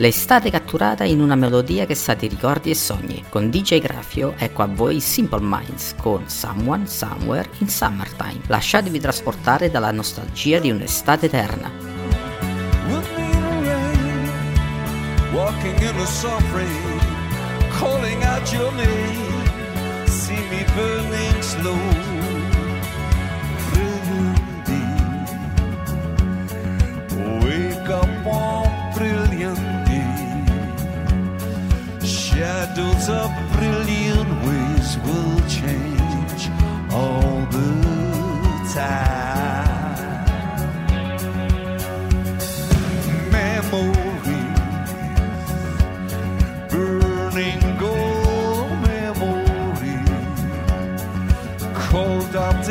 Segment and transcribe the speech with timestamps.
[0.00, 3.22] L'estate catturata in una melodia che sa di ricordi e sogni.
[3.28, 8.40] Con DJ Graffio ecco a voi Simple Minds con Someone Somewhere in Summertime.
[8.46, 11.70] Lasciatevi trasportare dalla nostalgia di un'estate eterna.
[15.32, 15.78] Walking
[33.54, 36.42] brilliant ways will change
[36.92, 37.70] all the
[38.74, 39.80] time.
[43.30, 44.50] Memories,
[46.70, 47.62] burning
[48.90, 50.40] memories,
[51.74, 52.64] cold up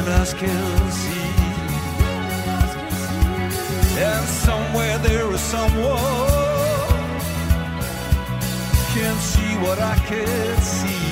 [0.00, 0.12] day.
[0.12, 1.32] us can see.
[4.00, 5.98] And somewhere there is someone
[8.94, 11.11] can see what I can't see.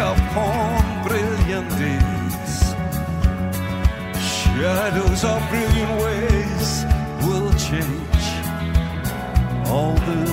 [0.00, 2.74] upon brilliant days.
[4.18, 6.84] Shadows of brilliant ways
[7.26, 8.24] will change
[9.68, 10.24] all the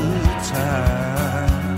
[0.48, 1.78] time.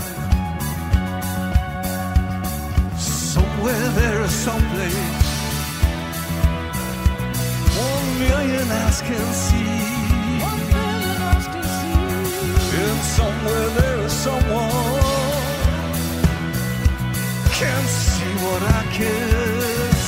[2.96, 5.26] Somewhere there is someplace,
[7.76, 9.49] one million asking.
[18.42, 19.99] what I could.